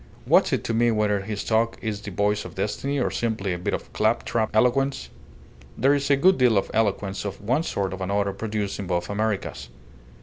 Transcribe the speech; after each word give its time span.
What's 0.25 0.51
it 0.51 0.63
to 0.63 0.73
me 0.73 0.89
whether 0.89 1.19
his 1.21 1.43
talk 1.43 1.77
is 1.79 2.01
the 2.01 2.09
voice 2.09 2.43
of 2.43 2.55
destiny 2.55 2.99
or 2.99 3.11
simply 3.11 3.53
a 3.53 3.59
bit 3.59 3.75
of 3.75 3.93
clap 3.93 4.23
trap 4.25 4.49
eloquence? 4.55 5.09
There's 5.77 6.09
a 6.09 6.15
good 6.15 6.39
deal 6.39 6.57
of 6.57 6.71
eloquence 6.73 7.23
of 7.23 7.39
one 7.39 7.61
sort 7.61 7.93
or 7.93 8.01
another 8.01 8.33
produced 8.33 8.79
in 8.79 8.87
both 8.87 9.11
Americas. 9.11 9.69